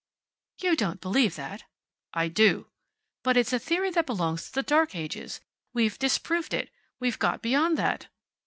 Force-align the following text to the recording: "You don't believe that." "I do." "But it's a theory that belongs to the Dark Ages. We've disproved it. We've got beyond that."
"You 0.63 0.75
don't 0.75 0.99
believe 0.99 1.35
that." 1.35 1.65
"I 2.11 2.27
do." 2.27 2.65
"But 3.21 3.37
it's 3.37 3.53
a 3.53 3.59
theory 3.59 3.91
that 3.91 4.07
belongs 4.07 4.47
to 4.47 4.51
the 4.53 4.63
Dark 4.63 4.95
Ages. 4.95 5.41
We've 5.73 5.99
disproved 5.99 6.55
it. 6.55 6.71
We've 6.99 7.19
got 7.19 7.43
beyond 7.43 7.77
that." 7.77 8.07